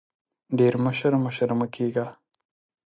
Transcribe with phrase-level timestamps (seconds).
[0.59, 2.05] ډېر مشر مشر مه کېږه!